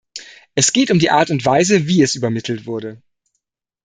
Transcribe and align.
Es 0.55 0.73
geht 0.73 0.89
um 0.89 0.97
die 0.97 1.11
Art 1.11 1.29
und 1.29 1.45
Weise 1.45 1.85
wie 1.85 2.01
es 2.01 2.15
übermittelt 2.15 2.65
wurde. 2.65 3.03